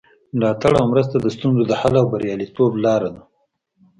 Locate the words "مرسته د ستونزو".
0.93-1.63